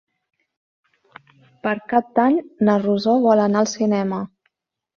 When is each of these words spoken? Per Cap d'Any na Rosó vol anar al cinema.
Per 1.67 1.75
Cap 1.93 2.09
d'Any 2.21 2.41
na 2.71 2.77
Rosó 2.89 3.17
vol 3.29 3.45
anar 3.47 3.65
al 3.65 3.73
cinema. 3.77 4.27